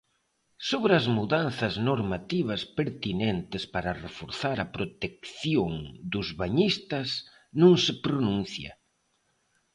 [0.69, 5.71] Sobre as mudanzas normativas pertinentes para reforzar a protección
[6.13, 7.09] dos bañistas
[7.61, 8.71] non se pronuncia.